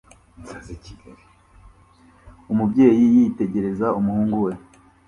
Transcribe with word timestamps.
Umubyeyi 2.51 3.05
yitegereza 3.15 3.87
umuhungu 3.99 4.35
we 4.45 4.51